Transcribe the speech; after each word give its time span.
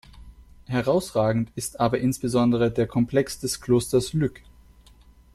Herausragend 0.65 1.51
ist 1.53 1.79
aber 1.79 1.99
insbesondere 1.99 2.71
der 2.71 2.87
Komplex 2.87 3.37
des 3.39 3.61
Klosters 3.61 4.13
"Lluc". 4.13 4.41